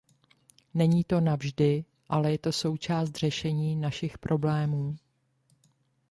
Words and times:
Není 0.73 1.03
to 1.03 1.19
navždy, 1.19 1.85
ale 2.09 2.31
je 2.31 2.37
to 2.37 2.51
součást 2.51 3.11
řešení 3.15 3.75
našich 3.75 4.17
problémů. 4.17 4.95